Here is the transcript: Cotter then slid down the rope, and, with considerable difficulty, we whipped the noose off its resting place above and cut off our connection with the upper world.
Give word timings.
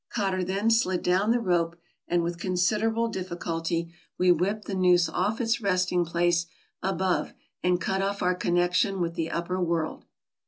Cotter 0.09 0.43
then 0.43 0.71
slid 0.71 1.03
down 1.03 1.29
the 1.29 1.39
rope, 1.39 1.75
and, 2.07 2.23
with 2.23 2.39
considerable 2.39 3.07
difficulty, 3.07 3.93
we 4.17 4.31
whipped 4.31 4.65
the 4.65 4.73
noose 4.73 5.07
off 5.07 5.39
its 5.39 5.61
resting 5.61 6.05
place 6.05 6.47
above 6.81 7.33
and 7.61 7.79
cut 7.79 8.01
off 8.01 8.23
our 8.23 8.33
connection 8.33 8.99
with 8.99 9.13
the 9.13 9.29
upper 9.29 9.61
world. 9.61 10.05